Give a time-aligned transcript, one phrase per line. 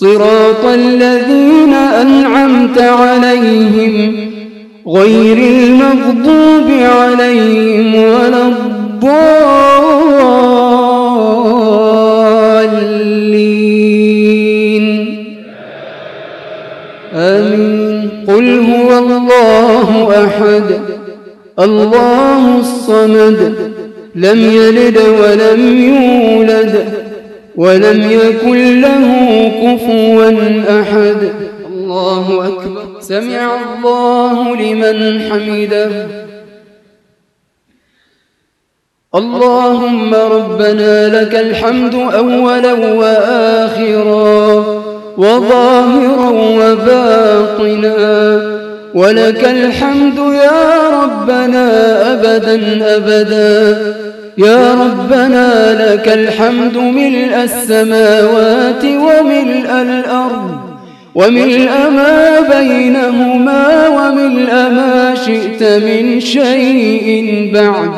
[0.00, 4.16] صراط الذين أنعمت عليهم
[4.88, 9.14] غير المغضوب عليهم ولا الضالين.
[17.14, 18.10] آمين.
[18.28, 20.64] قل هو الله أحد.
[21.60, 23.54] الله الصمد.
[24.14, 27.03] لم يلد ولم يولد.
[27.56, 30.30] ولم يكن له كفوا
[30.80, 31.32] أحد.
[31.68, 33.00] الله أكبر.
[33.00, 36.06] سمع الله لمن حمده.
[39.14, 44.64] اللهم ربنا لك الحمد أولا وآخرا
[45.16, 47.94] وظاهرا وباطنا.
[48.94, 51.66] ولك الحمد يا ربنا
[52.12, 52.56] أبدا
[52.96, 53.94] أبدا.
[54.38, 60.60] يا ربنا لك الحمد ملء السماوات وملء الأرض
[61.14, 67.90] وملء ما بينهما وملء ما شئت من شيء بعد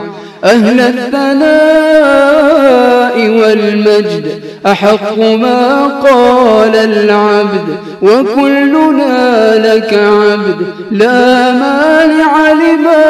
[0.45, 1.47] أهل الثناء
[3.29, 10.67] والمجد أحق ما قال العبد وكلنا لك عبد.
[10.91, 13.05] لا مانع لما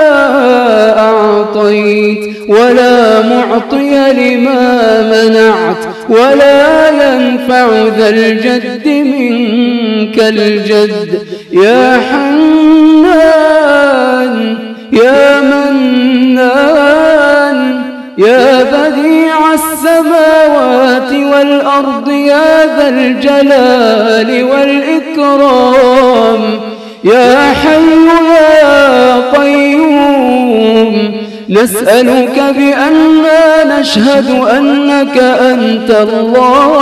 [0.98, 11.22] أعطيت ولا معطي لما منعت ولا ينفع ذا الجد منك الجد.
[11.52, 13.46] يا حنان
[14.92, 16.76] يا منان
[18.18, 19.56] يا بديع
[20.66, 26.40] السماوات والأرض يا ذا الجلال والإكرام.
[27.04, 28.06] يا حي
[28.62, 31.12] يا قيوم.
[31.48, 36.72] نسألك بأننا نشهد أنك أنت الله.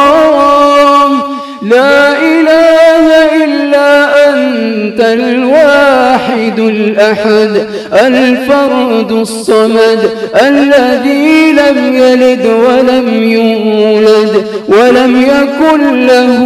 [1.62, 3.06] لا إله
[3.44, 10.10] إلا أنت الواحد الأحد الفرد الصمد
[10.42, 16.40] الذي لم يلد ولم يولد ولم يكن له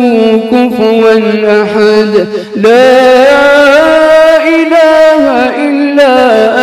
[0.53, 1.12] كفوا
[1.62, 2.27] أحد.
[2.56, 3.19] لا
[4.49, 5.25] إله
[5.69, 6.15] إلا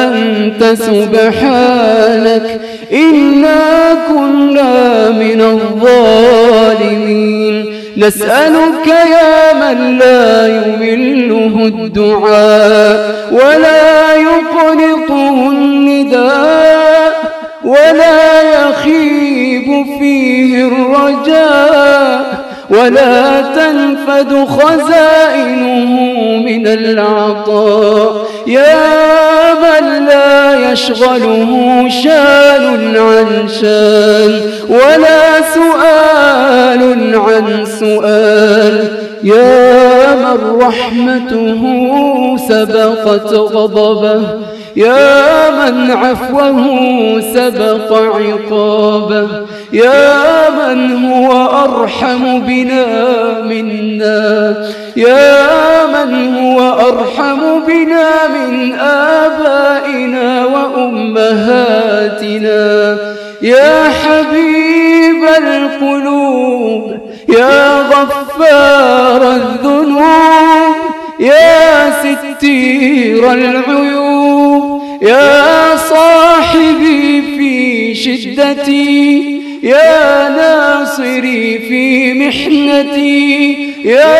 [0.03, 2.45] أنت سبحانك
[2.91, 3.63] إنا
[4.07, 7.34] كنا من الظالمين.
[7.97, 17.13] نسألك يا من لا يمله الدعاء ولا يقنطه النداء
[17.65, 25.85] ولا يخيب فيه الرجاء ولا تنفد خزائنه
[26.45, 35.41] من العطاء يا من لا يشغله شان عن شان ولا
[36.35, 38.87] سؤال عن سؤال.
[39.23, 41.61] يا من رحمته
[42.49, 44.21] سبقت غضبه.
[44.75, 46.59] يا من عفوه
[47.33, 49.27] سبق عقابه.
[49.73, 51.31] يا من هو
[51.65, 52.85] أرحم بنا
[53.41, 54.55] منا.
[54.95, 56.59] يا من هو
[56.89, 61.77] أرحم بنا من آبائنا وأمهاتنا.
[63.41, 66.14] يا حبيب القلوب
[68.35, 70.75] غفار الذنوب
[71.19, 84.15] يا ستير العيوب يا صاحبي في شدتي يا ناصري في محنتي يا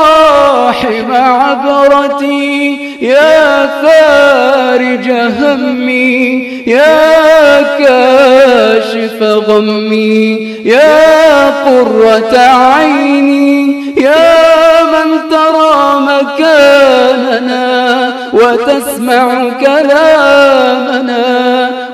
[0.00, 13.51] راحم عبرتي يا فارج همي يا كاشف غمي يا قرة عيني
[13.96, 17.62] يا من ترى مكاننا
[18.32, 21.22] وتسمع كلامنا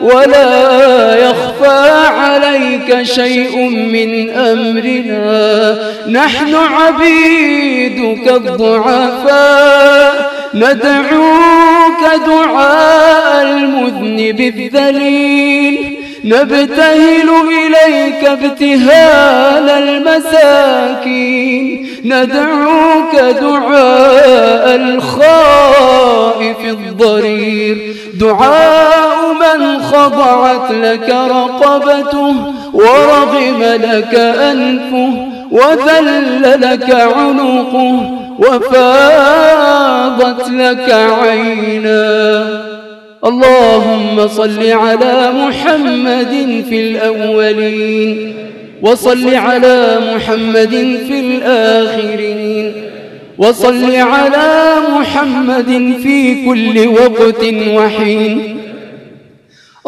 [0.00, 5.78] ولا يخفى عليك شيء من أمرنا.
[6.08, 15.97] نحن عبيدك الضعفاء ندعوك دعاء المذنب الذليل.
[16.24, 21.68] نبتهل إليك ابتهال المساكين.
[22.04, 27.96] ندعوك دعاء الخائف الضرير.
[28.14, 32.34] دعاء من خضعت لك رقبته
[32.72, 39.70] ورغم لك أنفه وذل لك عنقه وفاضت
[40.50, 40.90] لك
[41.22, 42.67] عينا
[43.24, 48.34] اللهم صل على محمد في الأولين
[48.82, 50.70] وصل على محمد
[51.08, 52.72] في الآخرين
[53.38, 58.58] وصل على محمد في كل وقت وحين.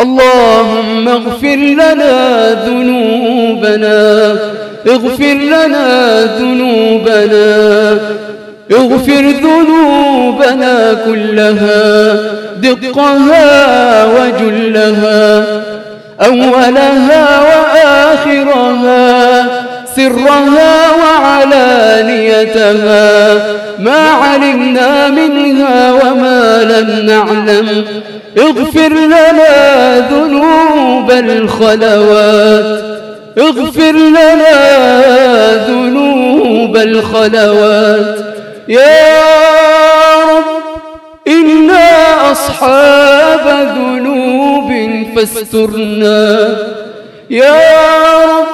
[0.00, 4.38] اللهم اغفر لنا ذنوبنا
[4.86, 7.98] اغفر لنا ذنوبنا
[8.72, 12.49] اغفر ذنوبنا كلها.
[12.60, 15.44] دقها وجلها
[16.20, 19.06] أولها وآخرها
[19.96, 20.74] سرها
[21.50, 22.64] وعلانيتها
[23.78, 27.84] ما علمنا منها وما لم نعلم.
[28.38, 32.82] اغفر لنا ذنوب الخلوات
[33.38, 34.56] اغفر لنا
[35.68, 38.16] ذنوب الخلوات.
[38.68, 39.29] يا
[42.50, 44.70] أصحاب ذنوب
[45.16, 46.56] فاسترنا.
[47.30, 47.54] يا
[48.24, 48.46] رب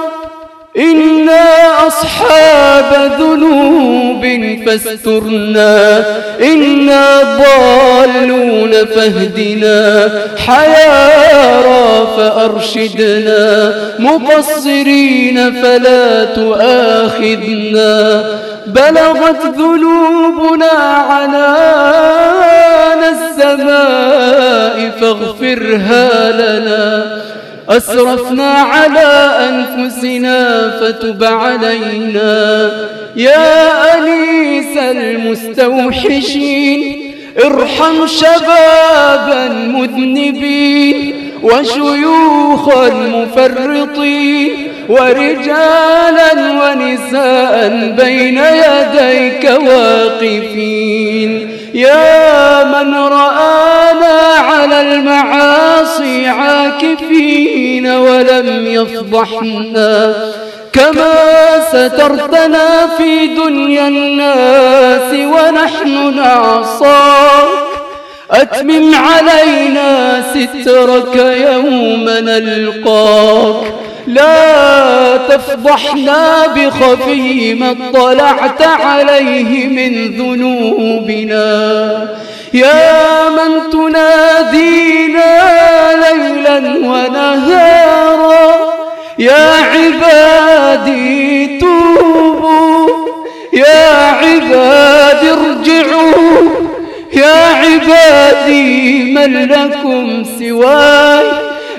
[0.79, 1.47] إنا
[1.87, 4.25] أصحاب ذنوب
[4.67, 6.05] فاسترنا.
[6.41, 10.11] إنا ضالون فاهدنا.
[10.47, 13.75] حيارى فأرشدنا.
[13.99, 18.25] مقصرين فلا تؤاخذنا.
[18.67, 20.73] بلغت ذنوبنا
[21.11, 22.56] عنان
[23.11, 27.17] السماء فاغفرها لنا.
[27.69, 32.71] أسرفنا على أنفسنا فتب علينا.
[33.17, 36.81] يا أنيس المستوحشين؟
[37.45, 47.69] ارحم شبابا مذنبين وشيوخا مفرطين ورجالا ونساء
[47.99, 51.56] بين يديك واقفين.
[51.77, 60.15] يا من رآنا على المعاصي عاكفين ولم يفضحنا
[60.73, 61.13] كما
[61.69, 67.56] سترتنا في دنيا الناس ونحن نعصاك
[68.31, 73.73] أتمم علينا سترك يوم نلقاك.
[74.07, 81.47] لا تفضحنا بخفي ما اطلعت عليه من ذنوبنا.
[82.55, 85.41] يا من تنادينا
[85.95, 86.59] ليلا
[86.89, 88.57] ونهارا.
[89.19, 92.89] يا عبادي توبوا.
[93.53, 96.66] يا عبادي ارجعوا.
[97.17, 101.27] يا عبادي من لكم سواي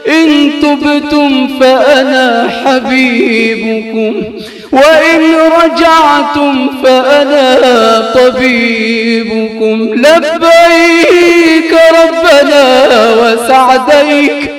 [0.07, 4.23] إن تبتم فأنا حبيبكم
[4.71, 5.21] وإن
[5.63, 9.93] رجعتم فأنا طبيبكم.
[9.93, 11.73] لبيك
[12.03, 14.51] ربنا وسعديك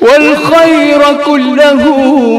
[0.00, 1.82] والخير كله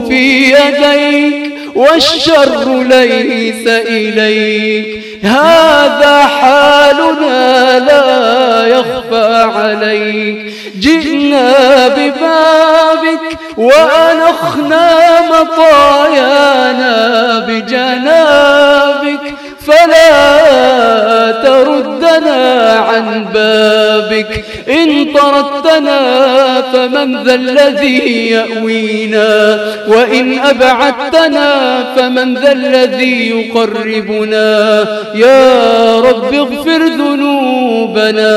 [0.10, 1.45] في يديك.
[1.76, 5.06] والشر ليس إليك.
[5.24, 10.54] هذا حالنا لا يخفى عليك.
[10.80, 16.96] جئنا ببابك وأنخنا مطايانا
[17.40, 19.36] بجنابك.
[19.68, 24.46] فلا تردنا عن بابك.
[25.16, 26.02] طردتنا
[26.74, 31.50] فمن ذا الذي يأوينا؟ وإن أبعدتنا
[31.96, 34.50] فمن ذا الذي يقربنا؟
[35.16, 38.36] يا رب اغفر ذنوبنا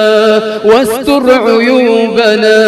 [0.64, 2.58] واستر عيوبنا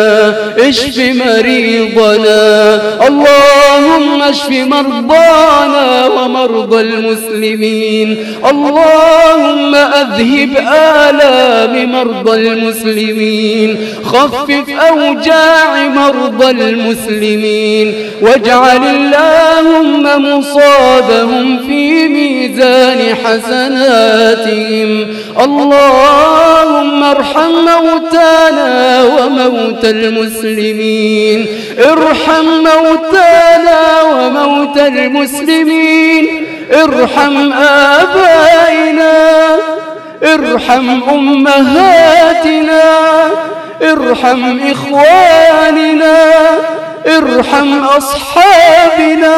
[0.58, 2.80] اشف مريضنا.
[3.08, 8.26] اللهم اشف مرضانا ومرضى المسلمين.
[8.50, 10.52] اللهم أذهب
[11.08, 13.76] آلام مرضى المسلمين.
[14.04, 25.06] خفف أوجاع مرضى المسلمين واجعل اللهم مصابهم في ميزان حسناتهم.
[25.44, 31.46] اللهم ارحم موتانا وموتى المسلمين.
[31.92, 36.46] ارحم موتانا وموتى المسلمين.
[36.72, 39.12] ارحم آبائنا.
[40.22, 42.82] ارحم أمهاتنا.
[43.82, 46.16] ارحم إخواننا
[47.06, 49.36] ارحم أصحابنا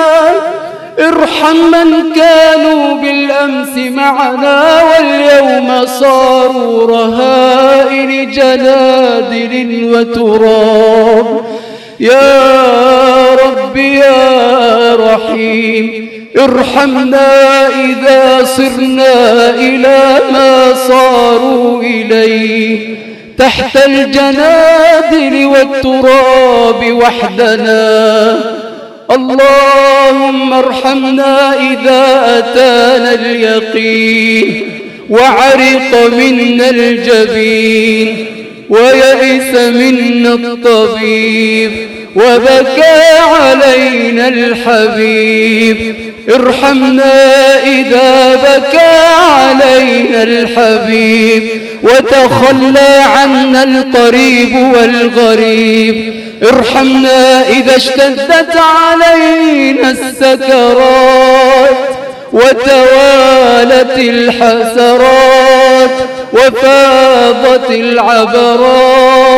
[0.98, 8.12] ارحم من كانوا بالأمس معنا واليوم صاروا رهائن
[9.62, 11.44] رمل وتراب.
[12.00, 16.08] يا رب يا رحيم
[16.38, 22.96] ارحمنا إذا صرنا إلى ما صاروا إليه.
[23.38, 28.38] تحت الجنادل والتراب وحدنا.
[29.10, 32.04] اللهم ارحمنا إذا
[32.38, 34.68] أتانا اليقين
[35.10, 38.26] وعرق منا الجبين
[38.70, 41.72] ويئس منا الطبيب.
[42.16, 45.94] وبكى علينا الحبيب.
[46.34, 48.96] ارحمنا إذا بكى
[49.30, 51.48] علينا الحبيب.
[51.82, 56.14] وتخلى عنا القريب والغريب.
[56.42, 61.76] ارحمنا إذا اشتدت علينا السكرات.
[62.32, 65.90] وتوالت الحسرات.
[66.32, 69.31] وفاضت العبرات.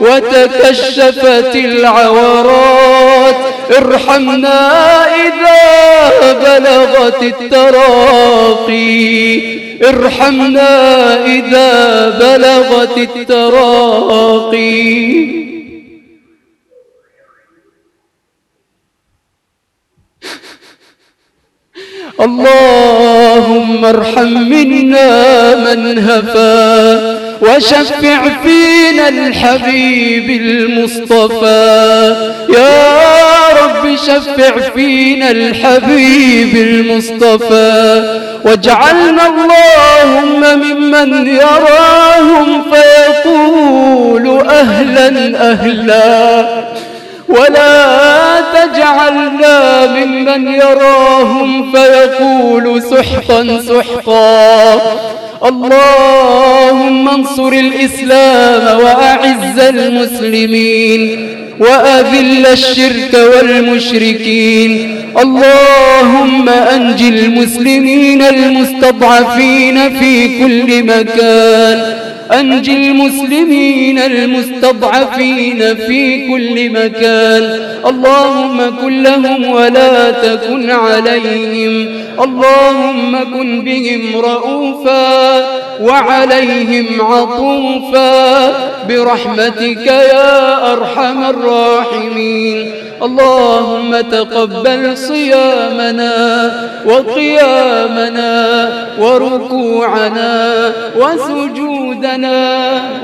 [0.00, 3.36] وتكشفت العورات.
[3.78, 4.60] ارحمنا
[5.14, 8.76] إذا بلغت التراقي.
[9.88, 14.66] ارحمنا إذا بلغت التراقي.
[22.20, 32.16] اللهم ارحم منا من هفا وشفع فينا الحبيب المصطفى.
[32.48, 32.88] يا
[33.62, 38.20] رب شفع فينا الحبيب المصطفى.
[38.44, 46.46] واجعلنا اللهم ممن يراهم فيقول أهلا أهلا.
[47.28, 54.80] ولا تجعلنا ممن يراهم فيقول سحقا سحقا.
[55.48, 64.96] اللهم انصر الإسلام وأعز المسلمين وأذل الشرك والمشركين.
[65.22, 72.05] اللهم أنج المسلمين المستضعفين في كل مكان.
[72.32, 77.60] أنج المسلمين المستضعفين في كل مكان.
[77.86, 81.88] اللهم كن لهم ولا تكن عليهم.
[82.24, 85.46] اللهم كن بهم رؤوفا
[85.80, 88.48] وعليهم عطوفا.
[88.88, 92.85] برحمتك يا أرحم الراحمين.
[93.02, 96.14] اللهم تقبل صيامنا
[96.86, 102.38] وقيامنا وركوعنا وسجودنا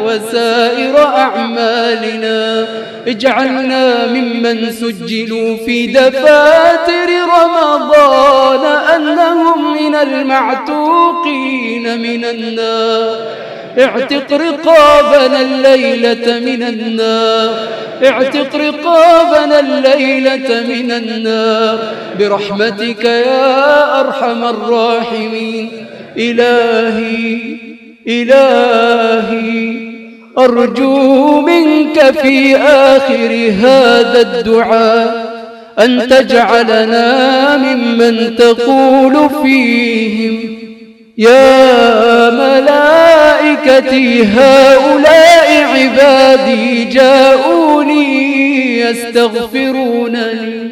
[0.05, 2.67] وسائر أعمالنا.
[3.07, 7.09] اجعلنا ممن سجلوا في دفاتر
[7.39, 8.65] رمضان
[8.97, 13.17] أنهم من المعتوقين من النار.
[13.79, 17.55] اعتق رقابنا الليلة من النار.
[18.05, 21.79] اعتق رقابنا الليلة من النار.
[22.19, 25.71] برحمتك يا أرحم الراحمين.
[26.19, 27.39] إلهي
[28.09, 29.93] إلهي
[30.39, 35.33] أرجو منك في آخر هذا الدعاء
[35.79, 40.59] أن تجعلنا ممن تقول فيهم
[41.19, 42.31] يا
[43.67, 50.71] ملائكتي هؤلاء عبادي جاءوني يستغفرونني.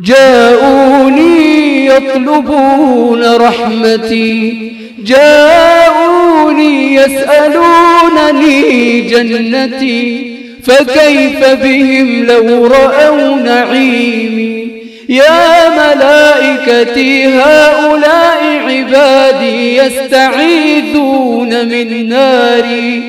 [0.00, 4.72] جاءوني يطلبون رحمتي.
[4.98, 10.34] جاءوني يسألونني جنتي.
[10.64, 14.68] فكيف بهم لو رأوا نعيمي؟
[15.08, 23.02] يا ملائكتي هؤلاء عبادي يستعيذون من ناري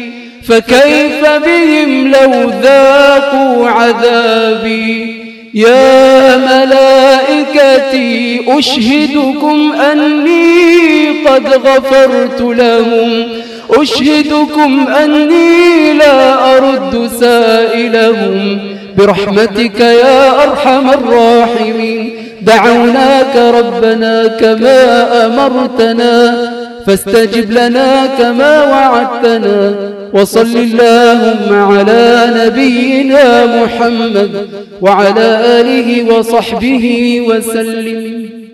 [0.43, 5.15] فكيف بهم لو ذاقوا عذابي؟
[5.53, 13.27] يا ملائكتي أشهدكم أني قد غفرت لهم
[13.69, 18.59] أشهدكم أني لا أرد سائلهم.
[18.97, 22.24] برحمتك يا أرحم الراحمين.
[22.45, 24.81] دعوناك ربنا كما
[25.25, 26.15] أمرتنا
[26.87, 29.75] فاستجب لنا كما وعدتنا
[30.13, 34.31] وصل اللهم على نبينا محمد
[34.81, 35.27] وعلى
[35.59, 36.85] آله وصحبه
[37.29, 38.44] وسلم.